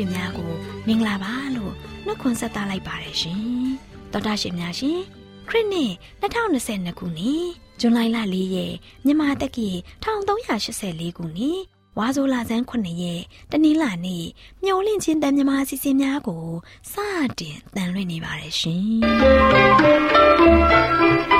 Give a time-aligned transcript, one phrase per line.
[0.00, 1.72] စီစဉ်မှာတော်တာရှင်မိတ်ဆွေများကိုမင်္ဂလာပါလို့
[2.06, 3.42] နှုတ်ခွန်းဆက်သလိုက်ပါတယ်ရှင်
[4.12, 5.00] တော်တာရှင်များရှင်
[5.48, 5.92] ခရစ်နှစ်
[6.22, 7.48] 2022ခုနှစ်
[7.80, 8.00] ဇွန်လ
[8.34, 8.74] 4ရက်
[9.04, 9.68] မြန်မာတက္ကီ
[10.04, 11.60] 1384ခုနှစ်
[11.98, 14.24] ဝါဆိုလာဆန်း9ရက်တနင်္လာနေ့
[14.64, 16.46] မျော်လင့်ခြင်းတန်မြမာစီစဉ်များကို
[16.92, 16.94] စ
[17.38, 21.39] တင်တန်လွှင့်နေပါတယ်ရှင်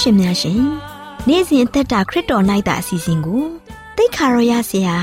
[0.00, 0.62] ရှင်များရှင်
[1.28, 3.42] နေ့စဉ်အသက်တာခရစ်တော်၌တာအစီအစဉ်ကို
[3.96, 4.96] တိတ်ခါရောရဆရာ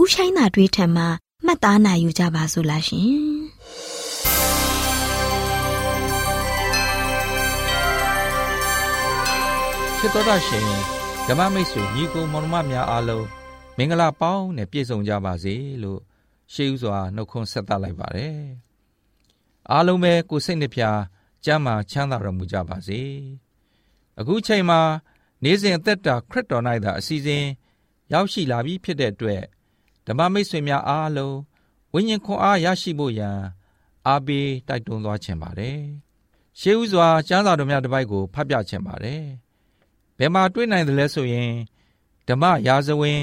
[0.00, 1.06] ဥဆိုင်သာတွေးထံမှာ
[1.44, 3.08] မှတ်သားနိုင်ယူကြပါစို့လားရှင်
[9.98, 10.68] ချစ်တော်တာရှင်
[11.26, 13.26] ဓမ္မမိတ်ဆွေညီကိုမောင်နှမများအားလုံး
[13.76, 16.00] မင်္ဂလာပေါင်းနဲ့ပြည့်စုံကြပါစေလို့
[16.52, 18.38] ရှေးဥစွာနှုတ်ခွန်းဆက်သလိုက်ပါတယ်
[19.70, 20.82] အားလုံးပဲကိုစိတ်နှပြ
[21.44, 23.00] ကျမ်းမာချမ်းသာတော်မူကြပါစေ
[24.20, 24.80] အခုချိန်မှာ
[25.44, 27.44] နေ့စဉ်အသက်တာခရစ်တော်၌သာအစီအစဉ်
[28.12, 29.42] ရောက်ရှိလာပြီဖြစ်တဲ့အတွက်
[30.06, 31.36] ဓမ္မမိတ်ဆွေများအားလုံး
[31.92, 33.38] ဝိညာဉ်ခွန်အားရရှိဖို့ရန်
[34.06, 35.78] အားပေးတိုက်တွန်းသွားခြင်းပါတယ်။
[36.60, 39.22] ရှေးဥစွာကျမ်းစာတော်များတစ်ပိုက်ကိုဖတ်ပြခြင်းပါတယ်။
[40.18, 41.52] ဘယ်မှာတွေ့နိုင်တယ်လဲဆိုရင်
[42.28, 43.22] ဓမ္မရာဇဝင်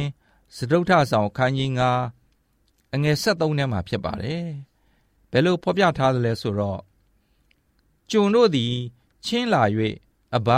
[0.55, 4.45] စတုထဆောင်ခန်းကြီး9အအငယ်73ထဲမှာဖြစ်ပါတယ်
[5.31, 6.81] ဘယ်လိုဖော်ပြထားသလဲဆိုတော့
[8.09, 8.73] ကျွန်တို့သည်
[9.25, 9.63] ချင်းလာ၍
[10.35, 10.49] အဘ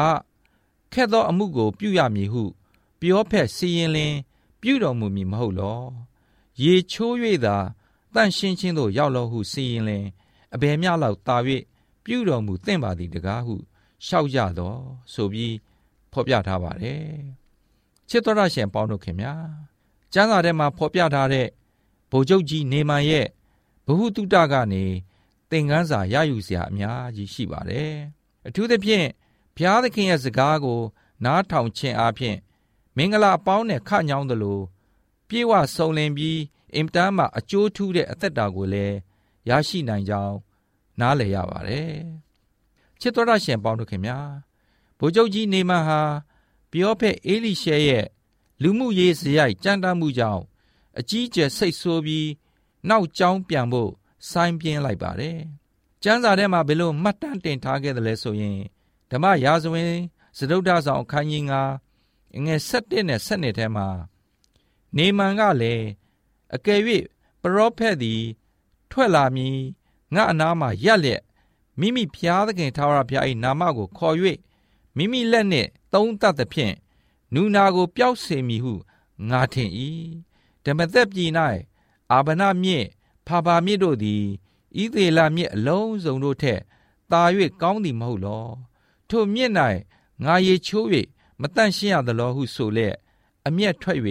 [0.93, 2.43] ခက်သောအမှုကို ပြုရမည်ဟု
[2.99, 4.15] ပြောဖက်စီရင်လင်
[4.61, 5.81] ပြုတော်မူမည်မဟုတ်လော
[6.63, 7.13] ရေချိုး၍
[7.45, 7.57] သာ
[8.13, 10.05] တန့်ရှင်းခြင်းသို့ရောက်လောဟုစီရင်လင်
[10.53, 11.37] အဘယ်မျှလောက်တာ၍
[12.03, 13.55] ပြုတော်မူသင့်ပါသည်တကားဟု
[14.05, 14.79] ရှောက်ကြတော့
[15.13, 15.55] ဆိုပြီး
[16.11, 17.03] ဖော်ပြထားပါတယ်
[18.09, 19.33] ချစ်တော်ရရှင်ပေါင်းတို့ခင်ဗျာ
[20.13, 21.47] ကျမ်းစာထဲမှာဖော်ပြထားတဲ့
[22.11, 23.27] ဗိုလ်ချုပ်ကြီးနေမန်ရဲ့
[23.85, 24.85] ဘ ഹു တုတကနေ
[25.49, 27.93] သင်ခန်းစာရယူစရာအများကြီးရှိပါတယ်
[28.47, 29.07] အထူးသဖြင့်
[29.59, 30.81] ဘုရားသခင်ရဲ့စကားကို
[31.25, 32.37] နားထောင်ခြင်းအပြင်
[32.97, 34.59] မင်္ဂလာအပေါင်းနဲ့ခညောင်းသလို
[35.27, 36.39] ပြေဝဆုံလင်ပြီး
[36.75, 38.95] အင်တန်မှအကျိုးထူးတဲ့အသက်တာကိုလည်း
[39.49, 40.35] ရရှိနိုင်ကြောင်း
[40.99, 41.93] နားလည်ရပါတယ်
[42.99, 44.19] ချစ်တော်ရရှင်ပေါင်းတို့ခင်ဗျာ
[44.99, 46.01] ဗိုလ်ချုပ်ကြီးနေမန်ဟာ
[46.71, 48.05] ပြောဖက်အေလိရှဲရဲ့
[48.61, 50.43] လူမှုရေးစရိုက်ကြမ်းတမ်းမှုကြောင့်
[50.99, 52.27] အကြီးကျယ်စိတ်ဆိုးပြီး
[52.89, 53.91] နောက်ကျောင်းပြန်ဖို့
[54.29, 55.37] ဆိုင်းပြင်းလိုက်ပါတယ်။
[56.03, 58.59] ကျမ်းစာထဲမှာဘယ်လိုမှတ်တမ်းတင်ထားခဲ့တယ်လဲဆိုရင်
[59.11, 59.93] ဓမ္မရာဇဝင်
[60.37, 63.87] စတုဒ္ဒဆောင်အခန်းကြီး9ငွေ7နဲ့7ထဲမှာ
[64.97, 65.85] နေမန်ကလည်း
[66.55, 66.81] အကယ်၍
[67.41, 68.21] ပရောဖက်သည်
[68.91, 69.57] ထွက်လာမည်
[70.13, 71.21] ငါအနားမှာရက်လက်
[71.79, 74.15] မိမိဖျားသခင်ထာဝရဘုရား၏နာမကိုခေါ်၍
[74.97, 76.75] မိမိလက်နှင့်သုံးသပ်သဖြင့်
[77.33, 78.73] နူနာကို ပျောက်စေမည်ဟု
[79.29, 79.69] ငါထင်၏
[80.63, 81.31] ဓမ္မသက်ပြည်၌
[82.11, 82.87] အာဗနမြင့်
[83.27, 84.23] ဖာဖာမြင့်တို့သည်
[84.81, 86.59] ဤသေးလာမြင့်အလုံးစုံတို့ထက်
[87.11, 87.21] သာ၍
[87.61, 88.47] ကောင်းသည်မဟုတ်လော
[89.09, 89.53] ထိုမြင့်၌
[90.23, 90.87] ငါရေချိုး၍
[91.41, 92.95] မတန့်ရှင်းရသလောဟုဆိုလျက်
[93.47, 93.99] အမျက်ထွက်၍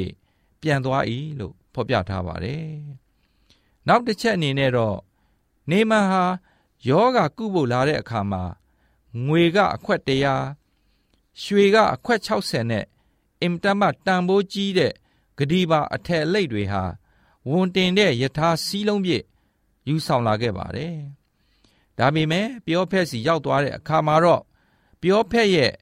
[0.61, 1.05] ပြန်သွား၏
[1.39, 2.67] လို့ဖော်ပြထားပါတယ်
[3.87, 4.99] နောက်တစ်ချက်အနေနဲ့တော့
[5.71, 6.25] နေမန်ဟာ
[6.89, 8.43] ယောဂကုဖို့လာတဲ့အခါမှာ
[9.27, 10.45] ငွေကအခွက်တရား
[11.43, 12.85] ရွှေကအခွက်60နဲ့
[13.43, 14.93] အင်တမတန်ဖိုးကြီးတဲ့
[15.39, 16.83] ဂဒီပါအထက်အလိတ်တွေဟာ
[17.49, 19.25] ဝန်တင်တဲ့ယထာစီးလုံးပြည့်
[19.89, 20.95] ယူဆောင်လာခဲ့ပါတယ်။
[21.99, 24.43] ဒါပေမဲ့ပြောဖက်စီရောက်သွားတဲ့အခါမှာတော့
[25.00, 25.73] ပြောဖက်ရဲ့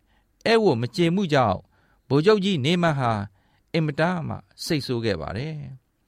[0.47, 1.59] အဲ့ဝမကျေမှုကြောင့်
[2.09, 3.13] ဗိုလ်ချုပ်ကြီးနေမဟာ
[3.73, 5.57] အင်မတန်မှစိတ်ဆိုးခဲ့ပါတယ်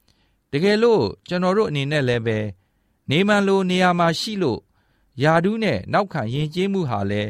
[0.51, 2.37] ။တကယ်လို့ကျွန်တော်တို့အနေနဲ့လည်းပဲ
[3.09, 4.59] နေမန်လိုနေရာမှာရှိလို့
[5.23, 7.29] ယာဒူးနဲ့နောက်ခံယဉ်ကျေးမှုဟာလည်း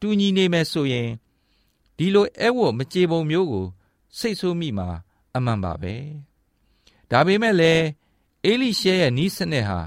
[0.00, 1.10] တူညီနေမယ်ဆိုရင်
[1.96, 3.66] ဒီလိုအဲ့ဝမကြေပုံမျိုးကို
[4.18, 4.88] စိတ်ဆိုးမိမှာ
[5.34, 5.94] အမှန်ပါပဲ
[7.10, 7.84] ဒါပေမဲ့လည်း
[8.44, 9.80] အေလိရှဲရဲ့နီးစနစ်ဟာ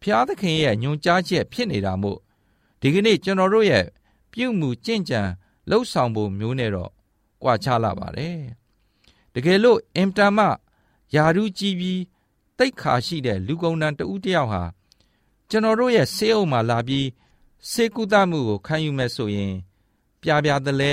[0.00, 2.18] ဖျားသခင်ရဲ့ညွန်ကြားချက်ဖြစ်နေတာမို့
[2.80, 3.84] ဒီကနေ့ကျွန်တော်တို့ရဲ့
[4.36, 5.20] ပြုမှုကြင့်ကြံ
[5.70, 6.90] လှုပ်ဆောင်ဖို့မျိုးနဲ့တော့
[7.42, 8.38] ကြွာချလာပါတယ်
[9.34, 10.38] တကယ်လို့အင်တမ
[11.14, 12.00] ယာရုကြီးပြီး
[12.58, 14.62] တိတ်ခါရှိတဲ့လူကုန်တန်းတဦးတယောက်ဟာ
[15.50, 17.06] ကျွန်တော်တို့ရဲ့ဆေးအုပ်မှာလာပြီး
[17.70, 19.54] စေကုသမှုကိုခံယူမဲ့ဆိုရင်
[20.20, 20.92] ပြပြတလဲ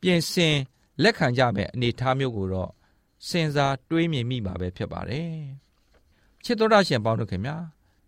[0.00, 0.56] ပြင်ဆင်
[1.02, 2.70] လက်ခံကြမဲ့အနေအထားမျိုးကိုတော့
[3.28, 5.34] စဉ်းစားတွေးမြင်မိမှာပဲဖြစ်ပါတယ်
[6.44, 7.56] ချစ်တော်ရရှင်ပေါင်းတို့ခင်ဗျာ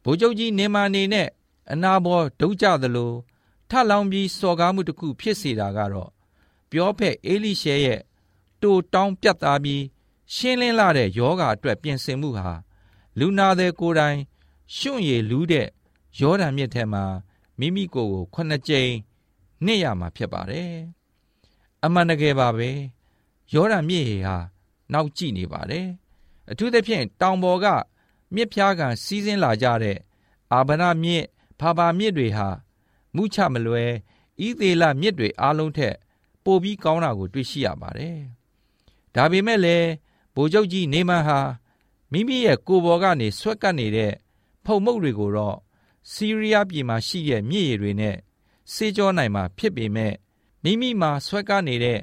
[0.04, 1.28] ဗိုလ်ချုပ်ကြီးနေမာနေနဲ့
[1.72, 3.12] အနာဘောဒုကြသလို
[3.72, 6.10] ထလောင်ပြီးစော်ကားမှုတစ်ခုဖြစ်စေတာကတော့
[6.70, 8.00] ပြောဖက်အေလိရှဲရဲ့
[8.62, 9.82] တိုတောင်းပြတ်သားပြီး
[10.34, 12.50] ရှင်းလင်းလာတဲ့ယောဂအတွက်ပြင်ဆင်မှုဟာ
[13.18, 14.18] လူနာတဲ့ကိုယ်တိုင်
[14.76, 15.68] ရှွန့်ရည်လူးတဲ့
[16.20, 17.04] ယောဒန်မြစ်ထဲမှာ
[17.58, 18.92] မိမိကိုယ်ကိုခုနှစ်ကြိမ်
[19.64, 20.72] နှစ်ရမှာဖြစ်ပါတယ်
[21.84, 22.70] အမှန်တကယ်ပါပဲ
[23.52, 24.36] ယောဒန်မြစ်ရေဟာ
[24.92, 25.86] နောက်ကြည့်နေပါတယ်
[26.50, 27.66] အထူးသဖြင့်တောင်ပေါ်က
[28.34, 29.98] မြစ်ဖျားကန်စီးဆင်းလာကြတဲ့
[30.52, 31.24] အာဗနာမြစ်
[31.60, 32.48] ဖာပါမြစ်တွေဟာ
[33.16, 33.90] မုချမလွယ်
[34.46, 35.94] ဤသေးလမြစ်တွေအားလုံးထက်
[36.44, 38.18] ပိုပြီးကောင်းတာကို တွေ့ရှိရပါတယ်
[39.14, 39.88] ဒါပေမဲ့လည်း
[40.34, 41.40] ဗိုလ်ချုပ်ကြီးနေမန်ဟာ
[42.12, 44.12] မိမိရဲ့ကိုယ်ပေါ်ကနေဆွဲကပ်နေတဲ့
[44.64, 45.56] ဖုံမုတ်တွေကိုတော့
[46.10, 48.16] စီးရီးယားပြည်မှာရှိတဲ့မြစ်ရည်တွေနဲ့
[48.72, 50.14] စေးကြောနိုင်မှာဖြစ်ပေမဲ့
[50.64, 52.00] မိမိမှာဆွဲကပ်နေတဲ့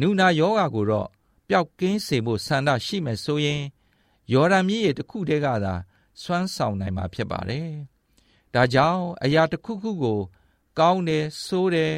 [0.00, 1.08] နူနာယောဂါကိုတော့
[1.48, 3.62] ပျောက်ကင်းစေဖို့ဆန္ဒရှိမယ်ဆိုရင်
[4.32, 5.74] ယော်ဒန်မြစ်ရေတစ်ခုတည်းကသာ
[6.22, 7.68] စွမ်းဆောင်နိုင်မှာဖြစ်ပါတယ်။
[8.54, 10.20] ဒါကြောင့်အရာတစ်ခုခုကို
[10.78, 11.94] ကောင်းတယ်ဆိုးတယ်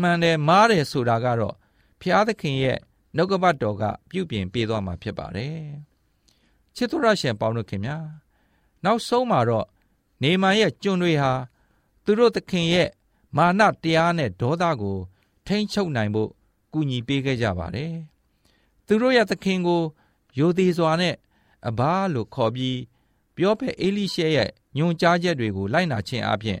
[0.00, 1.54] မှန်တယ်မားတယ်ဆိုတာကတော့
[2.00, 2.78] ဖျားသခင်ရဲ့
[3.16, 5.58] နှုတ်ကပတ်တော်ကပြုပြင်ပေးသွားမှာဖြစ်ပါတယ်။
[6.76, 7.98] ချစ်တော်ရရှင်ပေါင်းတို့ခင်ဗျာ
[8.84, 9.66] နောက်ဆုံးမှာတော့
[10.22, 11.32] နေမန်ရဲ့ကျွန်တွေဟာ
[12.04, 12.88] သူတို့သခင်ရဲ့
[13.36, 14.98] မာနတရားနဲ့ဒေါသကို
[15.46, 16.30] ထိမ့်ချုပ်နိုင်ဖို့
[16.72, 17.94] ကူညီပေးခဲ့ကြပါတယ်။
[18.86, 19.82] သူတို့ရဲ့သခင်ကို
[20.38, 21.14] ယိုသေးစွာနဲ့
[21.68, 22.78] အဘာလို့ခေါ်ပြီး
[23.36, 26.60] ပြောဖက်အေလိရှဲရဲ့ညွန်ကြားချက်တွေကိုလိုက်နာခြင်းအပြင်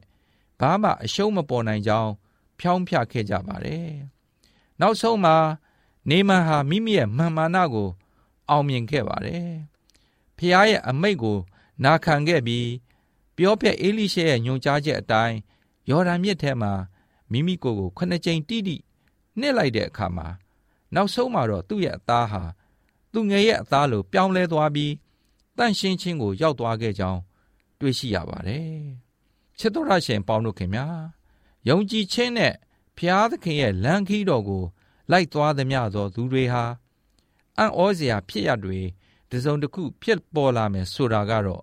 [0.60, 2.10] ဘာမှအရှုံးမပေါ်နိုင်ကြောင်း
[2.58, 3.88] ဖြောင်းဖြခဲ့ကြပါတယ်။
[4.80, 5.36] နောက်ဆုံးမှာ
[6.10, 7.88] နေမန်ဟာမိမိရဲ့မှန်မာနကို
[8.48, 9.48] အောင်မြင်ခဲ့ပါတယ်။
[10.36, 11.38] ဖခင်ရဲ့အမိတ်ကို
[11.84, 12.68] နာခံခဲ့ပြီး
[13.36, 15.36] ပြောဖက်အေလိရှဲရဲ့ညွန်ကြားချက်အတိုင်း
[15.90, 16.72] ယော်ဒန်မြစ်ထဲမှာ
[17.30, 18.76] မိမိကိုယ်ကိုခုနှစ်ကြိမ်တိတိ
[19.38, 20.28] နှစ်လိုက်တဲ့အခါမှာ
[20.94, 22.42] နောက်ဆုံးမှာတော့သူ့ရဲ့အသားဟာ
[23.12, 24.92] သူငယ်ရဲ့အသားလိုပြောင်းလဲသွားပြီး
[25.56, 27.20] တန့်ရှင်းခြင်းကိုရောက်သွားခဲ့ကြောင်း
[27.80, 29.03] တွေ့ရှိရပါတယ်
[29.58, 30.86] ချစ်တော်ရရှင်ပေါင်းတို့ခင်ဗျာ
[31.68, 32.54] ယုံကြည်ခြင်းနဲ့
[32.96, 34.64] ဖျားသခင်ရဲ့လမ်းခီးတော်ကို
[35.10, 36.64] လိုက်သွားသမျှသောသူတွေဟာ
[37.58, 38.80] အံ့ဩစရာဖြစ်ရတွေ
[39.30, 41.62] တစုံတစ်ခုဖြစ်ပေါ်လာမယ်ဆိုတာကတော့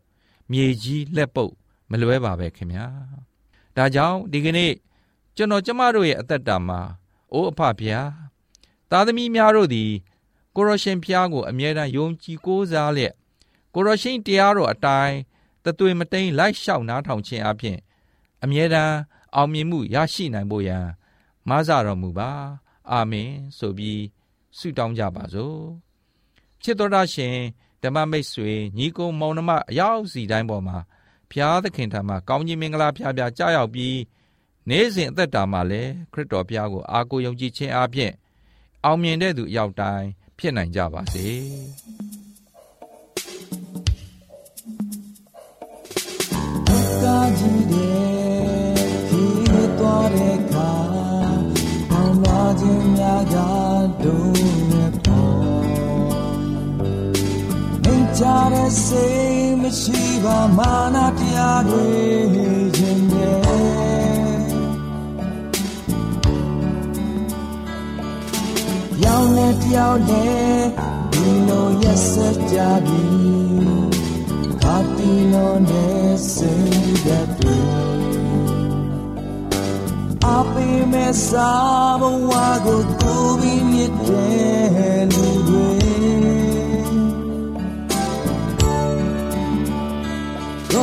[0.51, 1.53] မြေကြီးလက်ပုတ်
[1.89, 2.85] မလွဲပါပဲခင်ဗျာ
[3.75, 4.73] ဒါကြောင့်ဒီကနေ့
[5.35, 6.81] ကျွန်တော်ကျမတို့ရဲ့အသက်တာမှာ
[7.33, 8.09] အိုးအဖဖျား
[8.91, 9.91] သားသမီးများတို့သည်
[10.55, 13.13] ကိုရရှင်ဖျားကိုအမြဲတမ်းယုံကြည်ကိုးစားလျက်
[13.73, 15.17] ကိုရရှင်တရားတော်အတိုင်း
[15.65, 17.77] တသွေမတိန်လိုက်လျှောက်နားထောင်ခြင်းအပြင်
[18.43, 18.95] အမြဲတမ်း
[19.35, 20.85] အောင်မြင်မှုရရှိနိုင်ဖို့ရန်
[21.49, 22.31] မဆတော်မူပါ
[22.91, 24.01] အာမင်ဆိုပြီး
[24.57, 25.59] ဆုတောင်းကြပါစို့
[26.63, 27.35] ချစ်တော်ရှင်
[27.83, 30.77] ဓမ္မမိတ်ဆွေညီကိုမောင်နှမအရောက်စီတိုင်းပေါ်မှာ
[31.31, 33.97] ဖျားသခင်ထံမှာကောင်းကြီးမင်္ဂလာဖျားဖျားကြားရောက်ပြီး
[34.69, 38.11] နေ့စဉ်အသက်တာမှာလည်းခရစ်တော်ဘုရားကိုအားကိုးယုံကြည်ခြင်းအပြင်
[38.85, 41.27] အောင်မြင်တဲ့သူအရောက်တိုင်းဖြစ်နိုင်ကြပါစေ။
[58.21, 61.87] ကြတဲ့စိတ်မရှိပါမာနတရားတွေ
[62.77, 63.39] ခြင်းတဲ့
[69.03, 70.61] ရောင်နဲ့တယောက်နဲ့
[71.13, 73.03] ဒီလိုရက်စက်ကြပြီ
[74.61, 77.59] ခါတီလိုနဲ့စိတ်ဓာတ်တွေ
[80.25, 81.51] အပိမေစာ
[82.01, 82.31] ဘဝ
[82.65, 85.40] ကိုကိုပြီးမြစ်တဲ့လူ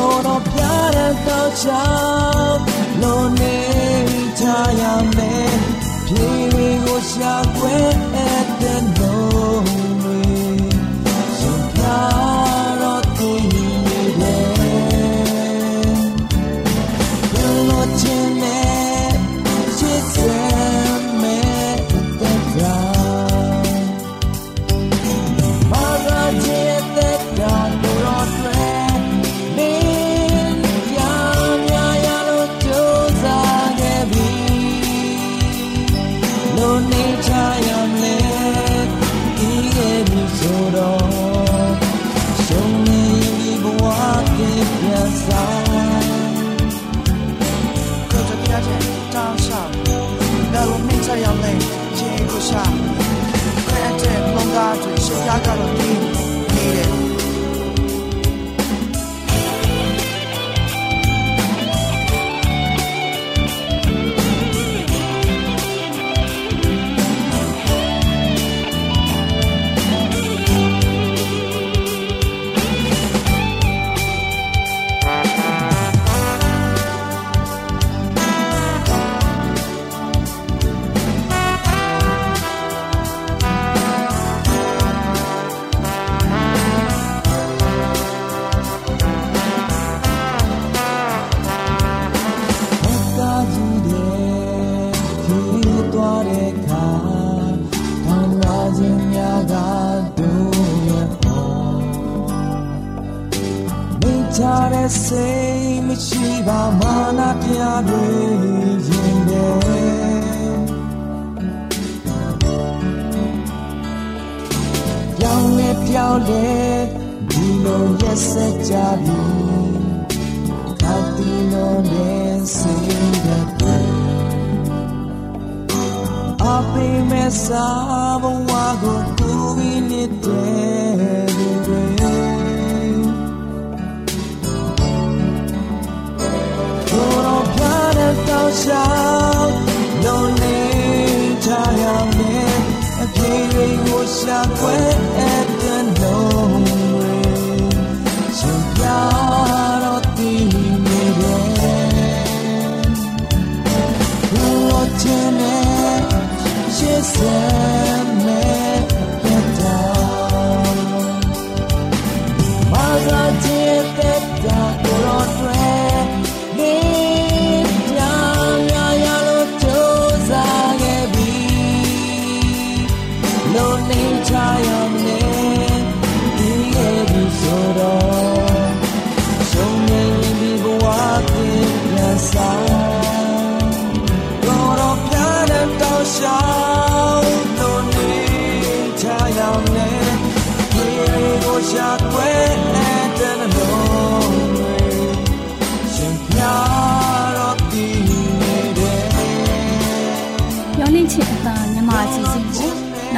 [0.08, 0.60] တွေကိုယ်တော်ပြ
[0.96, 2.62] တဲ့တော့ချောင်း
[3.02, 3.58] လုံးနေ
[4.38, 4.44] ချ
[4.80, 4.82] ရ
[5.16, 5.56] မယ်
[6.06, 6.28] ပြေ
[6.84, 7.76] ကိုရှာခွဲ
[8.12, 9.64] တဲ့လုံး
[10.02, 10.27] တွေ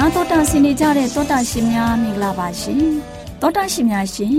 [0.03, 2.85] နာတော်တာဆင်နေကြတဲ့တောတာရှင်များမင်္ဂလာပါရှင်
[3.41, 4.39] တောတာရှင်များရှင်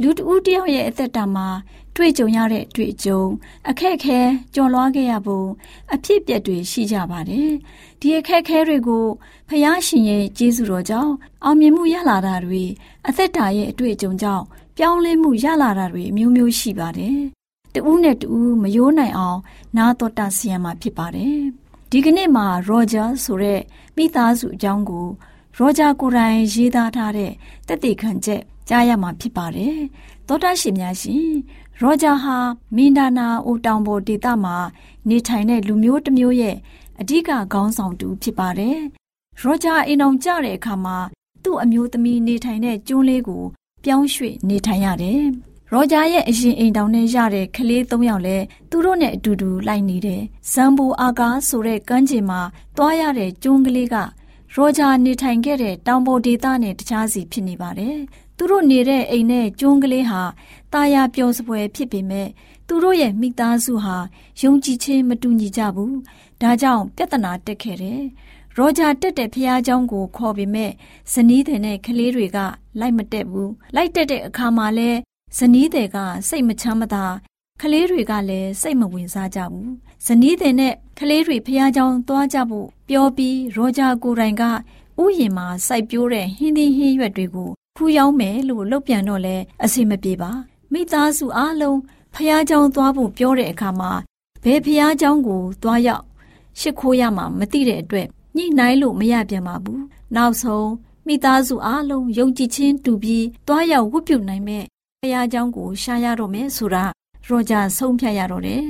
[0.00, 1.48] လူတဦးတယောက်ရဲ့အသက်တာမှာ
[1.96, 3.20] တွေ့ကြုံရတဲ့တွေ့ကြုံ
[3.68, 4.18] အခက်ခဲ
[4.54, 5.48] ကြော်လွားခဲ့ရဖို့
[5.94, 7.50] အဖြစ်အပျက်တွေရှိကြပါတယ်
[8.00, 9.04] ဒီအခက်ခဲတွေကို
[9.48, 11.12] ဖယားရှင်ရဲ့ကျေးဇူးတော်ကြောင့်
[11.44, 12.62] အောင်မြင်မှုရလာတာတွေ
[13.08, 14.44] အသက်တာရဲ့အတွေ့အကြုံကြောင့်
[14.76, 17.18] ပြောင်းလဲမှုရလာတာတွေအမျိုးမျိုးရှိပါတယ်
[17.74, 19.38] တဦးနဲ့တဦးမယိုးနိုင်အောင်
[19.76, 21.63] နာတော်တာဆီယံမှာဖြစ်ပါတယ်
[21.96, 23.60] ဒီကနေ့မှာရောဂျာဆိုတဲ့
[23.96, 25.06] မိသားစုအကြောင်းကို
[25.56, 27.32] ရောဂျာကိုယ်တိုင်ရေးသားထားတဲ့
[27.68, 29.76] တက်တေခံချက်ကြားရမှာဖြစ်ပါတယ်
[30.28, 31.26] သောတာရှင်များရှင်
[31.80, 32.36] ရောဂျာဟာ
[32.76, 34.56] မင်ဒါနာအိုတောင်ပေါ်ဒေသမှာ
[35.08, 36.56] နေထိုင်တဲ့လူမျိုးတစ်မျိုးရဲ့
[37.00, 37.20] အဓိက
[37.52, 38.78] ခေါင်းဆောင်တူဖြစ်ပါတယ်
[39.40, 40.96] ရောဂျာအိမ်အောင်ကြတဲ့အခါမှာ
[41.44, 43.42] သူ့အမျိုးသမီးနေထိုင်တဲ့ကျွန်းလေးကို
[43.84, 45.22] ပြောင်းရွှေ့နေထိုင်ရတယ်
[45.73, 50.21] ရောဂျာရဲ့အရင်အိမ်တောင်နဲ့ရတဲ့ကလေး၃ယောက်လည်းသူတို့နဲ့အတူတူလိုက်နေတယ်။
[50.51, 52.39] ဇမ်ဘူအာကာဆိုတဲ့ကမ်းခြေမှာ
[52.77, 53.95] တွားရတဲ့ကျွန်းကလေးက
[54.53, 57.97] ရောဂျာနေထိုင်ခဲ့တဲ့တောင်ပေါ်ဒေသနဲ့တခြားစီဖြစ်နေပါတယ်။
[58.37, 60.21] သူတို့နေတဲ့အိမ်နဲ့ကျွန်းကလေးဟာ
[60.73, 62.27] တာယာပျော်စပွဲဖြစ်ပေမဲ့
[62.67, 63.97] သူတို့ရဲ့မိသားစုဟာ
[64.41, 65.93] ယုံကြည်ခြင်းမတူညီကြဘူး။
[66.41, 68.01] ဒါကြောင့်ပြဿနာတက်ခဲ့တယ်။
[68.57, 70.71] ရောဂျာတက်တဲ့ဖះเจ้าကိုခေါ်ပေမဲ့
[71.13, 72.37] ဇနီးတဲ့နဲ့ကလေးတွေက
[72.79, 74.91] လိုက်မတက်ဘူး။လိုက်တက်တဲ့အခါမှာလဲ
[75.37, 75.97] ဇနီးတဲ့က
[76.29, 77.05] စိတ်မချမ်းမသာ
[77.61, 79.71] ကလေးတွေကလည်းစိတ်မဝင်စားကြဘူး
[80.05, 84.49] ဇနီးတဲ့နဲ့ကလေးတွေဖះเจ้าသွားကြဖို့ပြောပြီးရောဂျာကိုတိုင်ကဥ
[85.17, 90.31] ယျင်မှာစိုက်ပျိုးတဲ့ဟင်းသီးဟင်းရွက်တွေကိုခူးယောင်းမယ်လို့လုပ်ပြန်တော့လဲအဆင်မပြေပါ
[90.73, 91.79] မိသားစုအားလုံး
[92.13, 93.91] ဖះเจ้าသွားဖို့ပြောတဲ့အခါမှာ
[94.43, 96.03] ဘယ်ဖះเจ้าကိုသွားရောက်
[96.59, 99.83] ရှ िख ိုးရမှာမသိတဲ့အတွက်ညှိနှိုင်းလို့မရပြန်ပါဘူး
[100.15, 100.69] နောက်ဆုံး
[101.07, 104.65] မိသားစုအားလုံးယုံကြည်ခြင်းတူပြီးသွားရောက်ဝတ်ပြုနိုင်မဲ့
[105.03, 106.83] ဘုရားเจ้าကိုရှာရတော့မယ်ဆိုတာ
[107.25, 108.65] ရောဂျာဆုံးဖြတ်ရတော့တယ်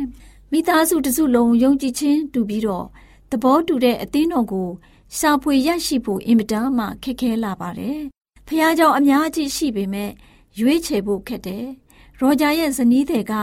[0.52, 2.86] မိသားစုတစုလုံးယုံကြည်ခြင်းတူပြီးတော့
[3.32, 4.70] သဘောတူတဲ့အသင်းတော်ကို
[5.18, 8.00] ရှာဖွေရရှိဖို့အင်မတန်မှခက်ခဲလာပါတယ်
[8.48, 10.12] ဖះเจ้าအများကြီးရှိပေမဲ့
[10.60, 11.66] ရွေးချယ်ဖို့ခက်တယ်
[12.20, 13.34] ရောဂျာရဲ့ဇနီးတွေက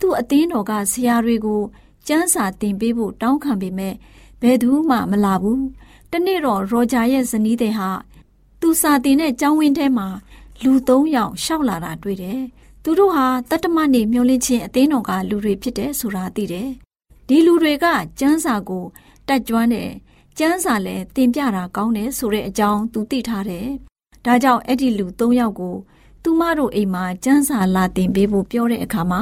[0.00, 1.62] သူ့အသင်းတော်ကဆရာတွေကို
[2.06, 3.94] ကျမ်းစာသင်ပေးဖို့တောင်းခံပေမဲ့
[4.42, 5.64] ဘယ်သူမှမလာဘူး
[6.12, 7.90] တနေ့တော့ရောဂျာရဲ့ဇနီးတွေဟာ
[8.60, 10.08] သူစာတင်တဲ့ကျောင်းဝင်းထဲမှာ
[10.63, 12.41] လူ၃ယောက်ရှောက်လာတာတွေ့တယ်။
[12.83, 16.69] သူတို့ဟာတတ္တမနေမျောလင့်ချင်းအသင်းတော်ကလူတွေဖြစ်တယ်ဆိုတာသိတယ်။
[17.27, 17.85] ဒီလူတွေက
[18.19, 18.85] ကျမ်းစာကို
[19.27, 19.89] တက်ကြွတယ်။
[20.37, 23.67] ကျမ်းစာလည်းသင်ပြတာကောင်းတယ်ဆိုတဲ့အကြောင်းသူသိထားတယ်။
[24.25, 25.75] ဒါကြောင့်အဲ့ဒီလူ၃ယောက်ကို
[26.23, 29.21] သူမတို့အိမ်မှာကျမ်းစာလာသင်ပေးဖို့ပြောတဲ့အခါမှာ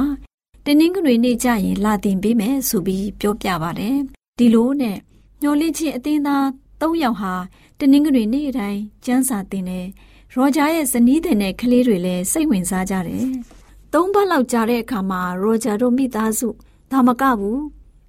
[0.64, 3.96] တင်းနှင်းကတွေနေကြရင်လာသင်ပေးမယ်ဆိုပြီးပြောပြပါတယ်။
[4.38, 4.98] ဒီလိုနဲ့
[5.42, 6.44] မျောလင့်ချင်းအသင်းသား
[6.80, 7.34] ၃ယောက်ဟာ
[7.78, 9.86] တင်းနှင်းကတွေနေ့တိုင်းကျမ်းစာသင်တယ်။
[10.34, 13.26] ရောဂျာရဲ့ဇနီးတဲ့နဲ့ကလေးတွေလည်းစိတ်ဝင်စားကြတယ်။
[13.92, 16.48] သုံးပတ်လောက်ကြာတဲ့အခါမှာရောဂျာတို့မိသားစု
[16.90, 17.60] ဒါမကဘူး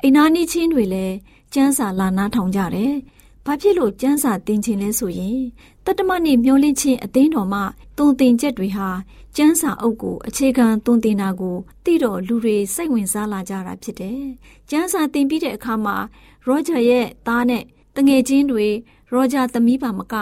[0.04, 1.16] အိနာနီချင်းတွေလည်း
[1.54, 2.94] ကျန်းစာလာနာထောင်ကြတယ်။
[3.46, 5.40] ဘာဖြစ်လို့ကျန်းစာတင်ခြင်းလဲဆိုရင်
[5.86, 7.62] တတ္တမနေ့မျောလင့်ခြင်းအသိတော်မှ
[7.98, 8.90] တုံတင်ချက်တွေဟာ
[9.36, 11.56] ကျန်းစာအုပ်ကိုအခြေခံတုံတင်တာကို
[11.86, 14.22] သိတော့လူတွေစိတ်ဝင်စားလာကြတာဖြစ်တယ်။
[14.70, 15.96] ကျန်းစာတင်ပြီးတဲ့အခါမှာ
[16.46, 17.64] ရောဂျာရဲ့သားနဲ့
[17.96, 18.68] တငယ်ချင်းတွေ
[19.12, 20.16] ရောဂျာသမီးပါမက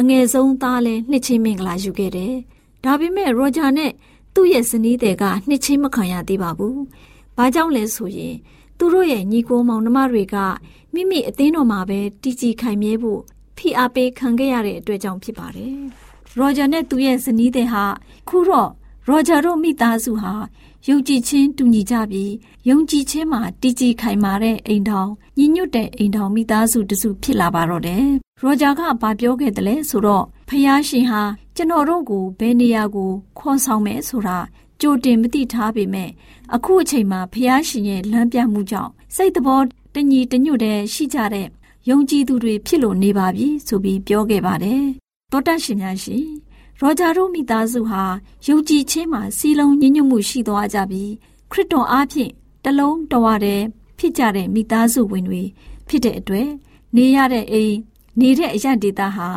[0.00, 2.34] အငယ်ဆုံးသားလည်းနှစ်ချင်းမင်္ဂလာယူခဲ့တယ်။
[2.84, 3.92] ဒါပေမဲ့ရောဂျာနဲ့
[4.34, 6.76] သူ့ရဲ့ဇနီးတွေကနှစ်ချင်းမခံရသေးပါဘူး။
[7.36, 8.34] ဘာကြောင့်လဲဆိုရင်
[8.78, 10.36] သူတို့ရဲ့ညီကိုမောင်နှမတွေက
[10.94, 13.20] မိမိအသင်းတော်မှာပဲတည်ကြည်ခိုင်မြဲဖို့
[13.56, 15.74] ဖိအားပေးခံခဲ့ရတဲ့အတွက်ကြောင့်ဖြစ်ပါတယ်။
[16.38, 17.84] ရောဂျာနဲ့သူ့ရဲ့ဇနီးတွေဟာ
[18.28, 18.70] ခုတော့
[19.08, 20.32] ရောဂျာတို့မိသားစုဟာ
[20.88, 22.32] ယုံကြည်ခြင်းတူညီကြပြီး
[22.68, 28.04] ယုံကြည်ခြင်းမှာတည်ကြည်ခိုင်မာတဲ့အိမ်ထောင်ညီညွတ်တဲ့အိမ်ထောင်မိသားစုတစုဖြစ်လာပါတော့တယ်။
[28.40, 31.22] ရောဂျာကဘာပြောခဲ့တယ်လဲဆိုတော့ဖယားရှင်ဟာ
[31.56, 34.38] ကျွန်တော်တို့ကိုဘယ်နေရာကိုခေါ်ဆောင်မယ်ဆိုတာ
[34.80, 36.10] ကြိုတင်မသိထားပေမဲ့
[36.54, 39.64] အခုအချိန်မှာဖယားရှင်ရဲ့လမ်းပြမှုကြောင့်စိတ်တော်
[39.94, 41.46] တညီတညွတ်တဲ့ရှိကြတဲ့
[41.88, 44.84] ယုံကြည်သူတွေဖြစ်လို့နေပါပြီဆိုပြီးပြောခဲ့ပါတယ်။
[45.32, 46.26] တောတရှင်များရှင်
[46.82, 48.02] ရောဂျာတို့မိသားစုဟာ
[48.46, 51.12] ယုံကြည်ခြင်းမှာစီလုံးညဉ့်ညွတ်မှုရှိသွားကြပြီး
[51.50, 52.32] ခရစ်တော်အားဖြင့်
[52.64, 53.64] တလုံးတဝတည်း
[53.98, 55.42] ဖြစ်ကြတဲ့မိသားစုဝင်တွေ
[55.88, 56.48] ဖြစ်တဲ့အတွက်
[56.96, 57.76] နေရတဲ့အိမ်
[58.20, 59.28] နေတဲ့အရဒေတာဟာ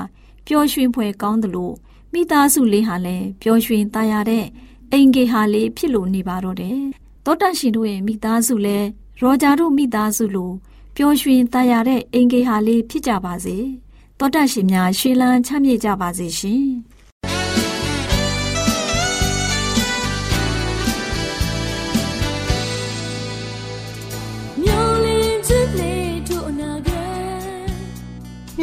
[0.46, 1.72] ပျော်ရွှင်ဖွယ်ကောင်းသလို
[2.14, 4.46] မိသားစုလေးဟာလည်းပျော်ရွှင်သားရတဲ့
[4.92, 6.80] အိမ်ကေဟာလေးဖြစ်လို့နေပါတော့တယ်
[7.26, 8.88] တောတန့်ရှင်တို့ရဲ့မိသားစုလည်း
[9.22, 10.52] ရောဂျာတို့မိသားစုလို
[10.96, 13.58] ပျော်ရွှင်သားရတဲ့အိမ်ကေဟာလေးဖြစ်ကြပါစေ
[14.20, 16.66] တောတန့်ရှင်များရွှေလန်းချမ်းမြေ့ကြပါစေရှင်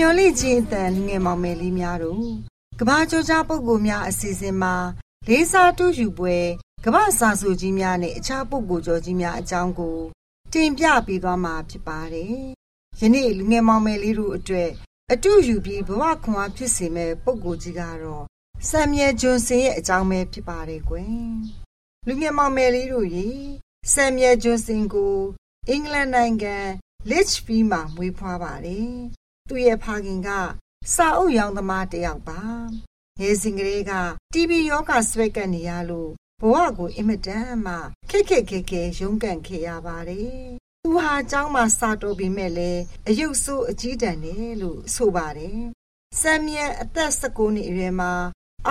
[0.03, 2.27] မျော်လင့်ခြင်းအတန်ငယ်မောင်မယ်လေးများတို့
[2.81, 4.75] ကဘာကြောကြားပုဂ္ဂိုလ်များအစီအစဉ်မှာ
[5.29, 6.37] လေးစားတူးယူပွဲ
[6.85, 9.99] ကဘာစာစုကြီးများနဲ့အခြားပုဂ္ဂိုလ်ကျော်ကြီးများအကြောင်းကို
[10.53, 12.35] တင်ပြပေးသွားမှာဖြစ်ပါတယ်။
[13.01, 14.71] ယနေ့လူငယ်မောင်မယ်လေးတို့အတွက်
[15.13, 18.25] အတူယူပြီးဘဝခွန်အားဖြစ်စေမဲ့ပုံကိုကြီးကတော့
[18.69, 21.13] ဆမ်မြဲဂျွန်စင်ရဲ့အကြောင်းပဲဖြစ်ပါတယ်ကွယ်
[22.07, 23.29] လူငယ်မောင်မယ်လေးတို့ရေ
[23.93, 25.17] ဆမ်မြဲဂျွန်စင်ကို
[25.69, 26.57] အင်္ဂလန်နိုင်ငံ
[27.11, 30.30] Lichfield မှာမွေးဖွားပါတယ် သူ့ရဲ့ဖခင်က
[30.94, 32.42] စာအုပ်ရောင်သမားတစ်ယောက်ပါ
[33.20, 33.94] ငယ်စဉ်ကလေးက
[34.34, 37.76] TB ယောဂဆွဲကပ်နေရလို့ဘဝကိုအင်မတန်မှ
[38.10, 40.40] ခက်ခက်ခဲခဲရုန်းကန်ခဲ့ရပါတယ်။
[40.84, 42.72] သူဟာเจ้าမှာစာတော်ပြီးမဲ့လေ
[43.08, 45.60] အယုတ်ဆိုးအကြီးတန်းတယ်လို့ဆိုပါတယ်။
[46.20, 48.14] ဆမ်မြဲအသက်19နှစ်အရွယ်မှာ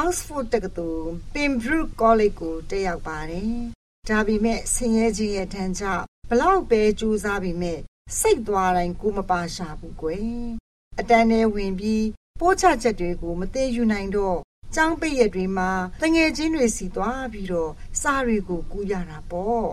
[0.03, 3.53] Oxford တက္ကသိုလ် Pembroke College ကိုတက်ရောက်ပါတယ်။
[4.09, 7.79] ဒါပေမဲ့ဆင်းရဲခြင်းရဲ့ထမ်းကြောင့်ဘလောက်ပဲကြိုးစားပြီးမဲ့
[8.19, 10.29] စိတ်သွားတိုင်းကိုမပါရှာဘူးကွယ်။
[11.00, 12.06] အတန်းထဲဝင်ပြီး
[12.40, 14.40] ပိုးချချက်တွေကိုမသိယူနိုင်တော့
[14.76, 15.70] ကျောင်းပိတ်ရက်တွေမှာ
[16.02, 19.68] တငယ်ချင်းတွေစီသွားပြီးတော့စားတွေကိုကူးရတာပေါ့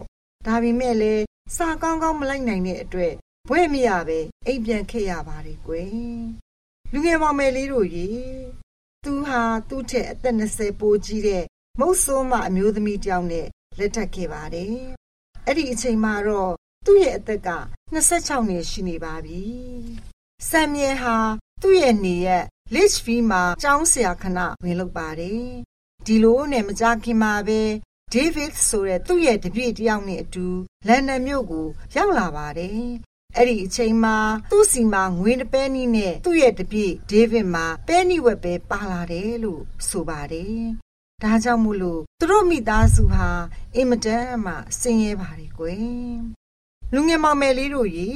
[0.47, 1.25] ဒါပေမဲ့လည်း
[1.57, 3.15] စားကောင်းကောင်းမလိုက်နိုင်တဲ့အတွက်
[3.49, 5.91] ဘွဲ့မရပဲအိမ်ပြန်ခဲ့ရပါတယ်ကွယ်
[6.93, 8.09] လူငယ်မောင်မယ်လေးတို့ရေ
[9.05, 11.45] သူဟာသူ့ထက်အသက်20ပိုကြီးတဲ့
[11.81, 13.47] မုတ်ဆိုးမအမျိုးသမီးတယောက်နဲ့
[13.79, 14.77] လက်ထပ်ခဲ့ပါတယ်
[15.47, 16.53] အဲ့ဒီအချိန်မှာတော့
[16.87, 17.51] သူ့ရဲ့အသက်က
[17.95, 19.43] 26နှစ်ရှိနေပါပြီ
[20.49, 21.17] ဆမ်မြဲဟာ
[21.63, 22.45] သူ့ရဲ့နေရက်
[22.75, 25.47] Litchfield မှာကျောင်းဆရာခဏဝင်လုပ်ပါတယ်။
[26.07, 27.61] ဒီလိုနဲ့မကြခင်မှာပဲ
[28.15, 30.47] David ဆိုတဲ့သူ့ရဲ့တပည့်တယောက်နဲ့အတူ
[30.87, 32.83] လန်ဒန်မြို့ကိုရောက်လာပါတယ်။
[33.37, 34.17] အဲ့ဒီအချိန်မှာ
[34.51, 40.61] သူ့စီမှာငွေတစ်ပဲနီးနဲ့သူ့ရဲ့တပည့် David မှာပဲနီဝက်ပဲပါလာတယ်လို့ဆိုပါတယ်။
[41.23, 43.29] ဒါကြောင့်မို့လို့သူတို့မိသားစုဟာ
[43.77, 46.17] အင်မတန်မှဆင်းရဲပါတယ်ကွယ်။
[46.93, 48.11] လူငယ်မောင်မယ်လေးတို့ရေ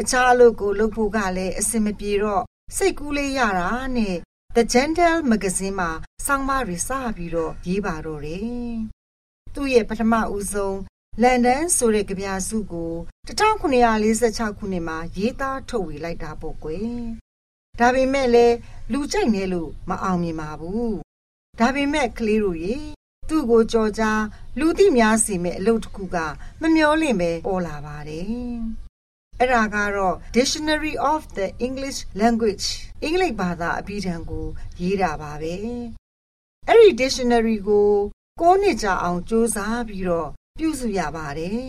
[0.00, 2.44] အခြားအလုပ်ကိုလုပ်ဖို့ကလည်းအဆင်မပြေတော့
[2.76, 4.16] စိတ်ကူးလေးရတာနဲ့
[4.56, 5.90] The Gentle Magazine မှာ
[6.26, 8.74] စောင်းမတွေစပြီးတော့ရေးပါတော့တယ်။
[9.54, 10.78] သူ့ရဲ့ပထမဦးဆုံး
[11.22, 12.92] လန်ဒန်ဆိုတဲ့ကြပြစုကို
[13.28, 16.94] 1946ခုနှစ်မှာရေးသားထုတ်ဝေလိုက်တာပေါ့ကွယ်။
[17.78, 18.56] ဒါပေမဲ့လည်း
[18.92, 20.90] လူကြိုက်နေလို့မအောင်မြင်ပါဘူး။
[21.60, 22.74] ဒါပေမဲ့ကလေးတို့ရေ
[23.28, 24.22] သူ့ကိုကြော်ကြား
[24.58, 26.16] လူသိများစီမဲ့အလုပ်တစ်ခုက
[26.60, 28.60] မမျောလင့်ပဲပေါ်လာပါတယ်။
[29.42, 32.66] အဲ့ဒါကတော့ Dictionary of the English Language
[33.02, 34.46] အင်္ဂလိပ်ဘာသာအပြီးတန်းကို
[34.82, 35.54] ရေးတာပါပဲ
[36.68, 37.90] အဲ့ဒီ dictionary ကို
[38.40, 41.64] ကိုးနှစ်ကြာအောင်စူးစမ်းပြီးတော့ပြုစုရပါတယ်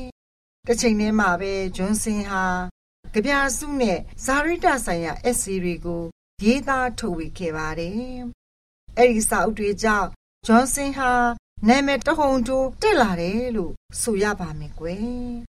[0.67, 2.43] တစ်ချိန်တည်းမှာပဲဂျွန်ဆင်ဟာ
[3.13, 6.03] ကြပြစုနဲ့ဇာရိတဆိုင်ရာ essay တွေကို
[6.43, 7.95] ရေးသားထုတ်ဝေခဲ့ပါတယ်
[8.97, 10.09] အဲ့ဒီစာအုပ်တွေကြောင့်
[10.47, 11.11] ဂျွန်ဆင်ဟာ
[11.67, 15.50] နာမည်တဟုန်တိုးတက်လာတယ်လို့ဆိုရပါမယ်ကွယ်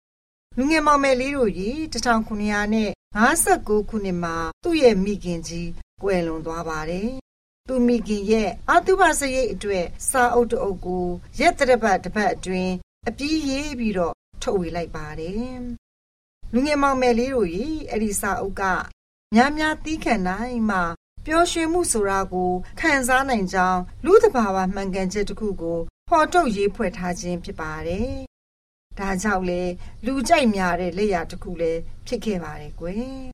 [0.60, 5.68] လူငယ်မောင်မယ်လေးတို့ကြီး1959ခုနှစ်မှာသူ့ရဲ့မိခင်ကြီး
[6.02, 7.10] ကွယ်လွန်သွားပါတယ်။
[7.68, 11.06] သူမိခင်ရဲ့အတုပစရိတ်အတွက်စာအုပ်တအုပ်ကို
[11.40, 12.74] ရက်တရပတ်တစ်ပတ်အတွင်း
[13.08, 15.60] အပြီးရေးပြီးတော့ထုတ်ဝေလိုက်ပါတယ်။
[16.52, 18.62] လူငယ်မောင်မယ်လေးတို့ကြီးအဲ့ဒီစာအုပ်က
[19.34, 20.78] များများသီးခံနိုင်မှ
[21.26, 28.27] ပျော်ရွှင်မှုဆိုတာကိုခံစားနိုင်ကြောင်းလူသဘာဝမှန်ကန်ချက်တစ်ခုကိုဖော်ထုတ်ရေးဖွဲ့ထားခြင်းဖြစ်ပါတယ်
[28.98, 29.62] ဒါကြောင့်လေ
[30.04, 33.28] လူကြိုက်များတဲ့လက်ရာတစ်ခုလည်းဖြစ်ခဲ့ပါတယ်ကွယ်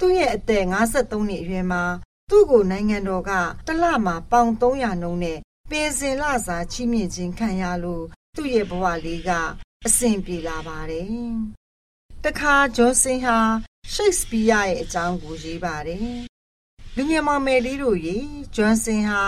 [0.00, 1.82] သူ့ရဲ့အသက်53နှစ်အရွယ်မှာ
[2.30, 3.32] သူ့ကိုနိုင်ငံတော်က
[3.66, 5.38] တလမှာပေါင်300နှုန်းနဲ့
[5.70, 8.04] ပင်စင်လစာချီးမြှင့်ခြင်းခံရလို့
[8.36, 9.30] သူ့ရဲ့ဘဝလေးက
[9.86, 11.06] အဆင်ပြေလာပါတယ်
[12.24, 13.38] တခါဂျွန်ဆင်ဟာ
[13.92, 16.16] ရှိတ်စပီးယားရဲ့အကြောင်းကိုရေးပါတယ်
[16.96, 18.16] လူငယ်မောင်မယ်လေးတို့ရေ
[18.54, 19.22] ဂျွန်ဆင်ဟာ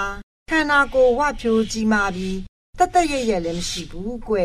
[0.51, 2.39] ခန္ဓာကိုယ်ဝဖြိုးကြီးမာပြီး
[2.79, 4.37] တသက်ရရလည်းမရှိဘူးကွ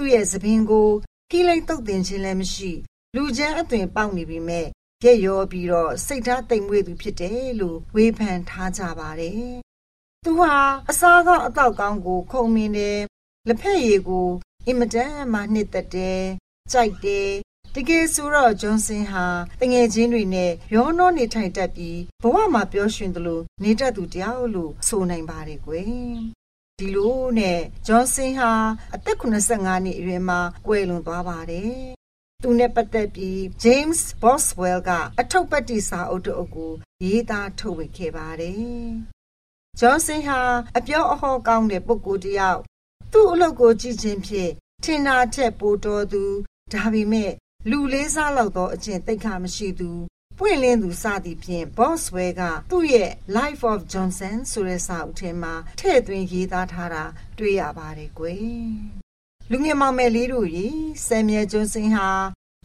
[0.00, 0.88] သူ့ရဲ့သပင်ကို
[1.30, 2.72] ကိလိတ်တုတ်တင်ခြင်းလည်းမရှိ
[3.14, 4.66] လူချမ်းအသွင်ပေါက်နေပြီမဲ့
[5.04, 9.50] ရက်ရောပြီးတော့စိတ်ထားတိမ်မွေ့သူဖြစ်တယ်လို့ဝေဖန်ထားကြပါတယ်။
[10.24, 10.54] သူဟာ
[10.90, 13.00] အစားကောင်းအတော့ကောင်းကို ခုံမင်းတယ်
[13.48, 14.28] လက်ဖက်ရည်ကို
[14.66, 16.22] အင်မတန်မှနှစ်သက်တယ်
[16.72, 17.28] ကြိုက်တယ်
[17.74, 19.24] တကယ်ဆိုတော့ဂျွန်ဆင်ဟာ
[19.60, 26.37] တငယ်ချင်းတွေနဲ့ရောနှောနေထိုင်တတ်ပြီးဘဝမှာပျော်ရွှင်သလိုနေတတ်သူတယောက်လို့ဆိုနိုင်ပါတယ်ကွယ်
[26.80, 28.52] ဒီလိုနဲ့ဂျွန်ဆင်ဟာ
[28.94, 31.72] အသက်85နှစ်အရွယ်မှာကွယ်လွန်သွားပါတယ်။
[32.42, 36.72] သူနဲ့ပတ်သက်ပြီး James Boswell ကအထုပ်ပတ်တိစာအုပ်တအုပ်ကို
[37.04, 38.62] ရေးသားထုတ်ဝေခဲ့ပါတယ်။
[39.78, 40.40] ဂျွန်ဆင်ဟာ
[40.78, 42.60] အပြောအဟောကောင်းတဲ့ပုဂ္ဂိုလ်တစ်ယောက်
[43.12, 44.52] သူ့အလုပ်ကိုကြည့်ခြင်းဖြင့်
[44.84, 46.22] ထင်သာချက်ပိုတော်သူ
[46.72, 47.32] ဒါပေမဲ့
[47.70, 49.90] လူလေးစားလောက်သောအကျင့်သိက္ခာမရှိသူ
[50.40, 57.04] ပွင့်လင်းသူစသည်ဖြင့် Boswell ကသူ့ရဲ့ Life of Johnson ဆိုတဲ့စာအုပ်ထဲမှာထည့်သွင်းရေးသားထားတာ
[57.38, 58.38] တွေ့ရပါတယ်ကွယ်။
[59.50, 60.66] လူငယ်မောင်မယ်လေးတို့ရေ
[61.06, 62.08] ဆမ်မြဲဂျွန်ဆင်ဟာ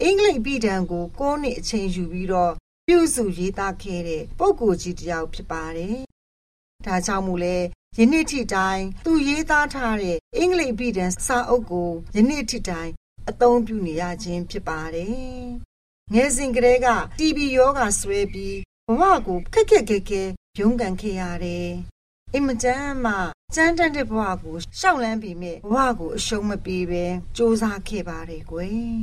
[0.02, 2.54] အင်္ဂလိပ်ပြည်တံကို9နှစ်အချိန်ယူပြီးတော့
[2.88, 5.98] ပြုစုရေးသားခဲ့တဲ့ပုဂ္ဂိုလ်ကြီးတစ်ယောက်ဖြစ်ပါတယ်။
[6.86, 7.58] ဒါကြောင့်မို့လဲ
[7.98, 12.92] ယနေ့ထိတိုင်သူရေးသားထားတဲ့အင်္ဂလိပ်ပြည်တံစာအုပ်ကိုယနေ့ထိတိုင်
[13.30, 15.73] အသုံးပြုနေရခြင်းဖြစ်ပါတယ်
[16.12, 16.88] ငယ်စဉ်ကတည်းက
[17.18, 20.24] TB ယောဂဆွဲပြီးဘဝကိုခက်ခက်ခဲခဲ
[20.60, 21.70] ရုန်းကန်ခဲ့ရတယ်။
[22.34, 23.14] အင်မတန်မှ
[23.56, 28.94] ကြမ်းတမ်းတဲ့ဘဝကိုရှောက်လန်းပြီးမြဲဘဝကိုအရှုံးမပေးပဲစူးစမ်းခဲ့ပါတယ်ကွယ်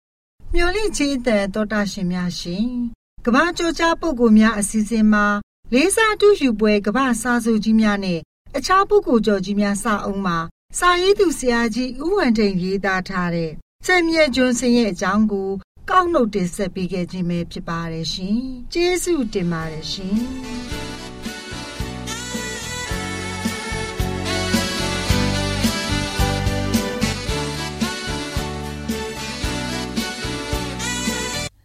[0.54, 2.68] ။မျော်လင့်ခြင်းတဲ့တောတာရှင်များရှင်။
[3.24, 5.26] ကဘာကြောကြားပုဂ္ဂိုလ်များအစီအစဉ်မှာ
[5.72, 8.20] လေးစားတူယူပွဲကဘာစာစုကြီးများနဲ့
[8.56, 10.38] အခြားပုဂ္ဂိုလ်ကြော်ကြီးများစာအုပ်မှာ
[10.78, 13.50] စာရေးသူဆရာကြီးဦးဝံထိန်ရေးသားထားတဲ့
[13.86, 15.50] စံမြဲကျွန်းစင်ရဲ့အကြောင်းကို
[15.90, 18.38] ကောက်နှုတ်တင်ဆက်ပေးခဲ့ခြင်းပဲဖြစ်ပါတယ်ရှင်။
[18.72, 20.16] ကျေးဇူးတင်ပါတယ်ရှင်။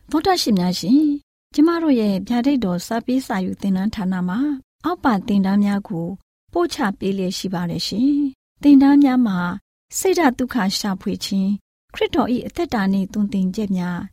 [0.09, 1.03] သောတာရှင်များရှင်
[1.53, 4.39] ကျမတို့ရဲ့ဗျာဒိတ်တော်စာပေးစာယူသင်တန်းဌာနမှာ
[4.85, 6.07] အောက်ပါသင်တန်းများကို
[6.53, 8.13] ပို့ချပေးလျက်ရှိပါတယ်ရှင်။
[8.63, 9.39] သင်တန်းများမှာ
[9.97, 11.51] စိတ်ဓာတ်ဒုက္ခရှာဖွေခြင်း
[11.93, 14.12] ခရစ်တော်၏အသက်တာနှင့်တုန်တင်ချက်များ